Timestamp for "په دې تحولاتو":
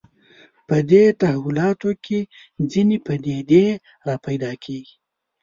0.67-1.89